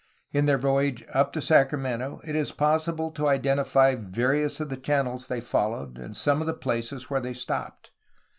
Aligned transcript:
In 0.31 0.47
their 0.47 0.57
voyage 0.57 1.05
up 1.13 1.31
the 1.31 1.43
Sacramento 1.43 2.21
it 2.25 2.35
is 2.35 2.51
possible 2.51 3.11
to 3.11 3.27
identify 3.27 3.93
various 3.93 4.59
of 4.59 4.69
the 4.69 4.75
channels 4.77 5.27
they 5.27 5.41
followed 5.41 5.99
and 5.99 6.17
some 6.17 6.41
of 6.41 6.47
the 6.47 6.55
places 6.55 7.11
where 7.11 7.21
they 7.21 7.35
stopped. 7.35 7.91